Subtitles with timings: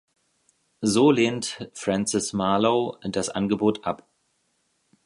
[0.81, 4.09] So lehnt Frances Marlowe das Angebot ab.